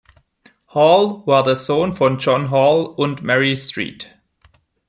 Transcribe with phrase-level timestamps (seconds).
[0.69, 4.17] Hall war der Sohn von John Hall und Mary Street.